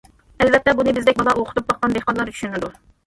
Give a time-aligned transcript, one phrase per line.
[0.45, 2.73] ئەلۋەتتە بۇنى بىزدەك بالا ئوقۇتۇپ باققان دېھقانلار چۈشىنىدۇ.